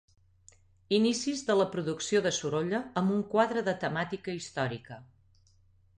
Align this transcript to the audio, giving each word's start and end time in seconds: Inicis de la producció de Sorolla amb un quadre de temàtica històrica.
Inicis 0.97 1.43
de 1.49 1.57
la 1.59 1.67
producció 1.75 2.23
de 2.27 2.33
Sorolla 2.39 2.81
amb 3.03 3.15
un 3.19 3.21
quadre 3.35 3.67
de 3.71 3.79
temàtica 3.85 4.37
històrica. 4.39 4.99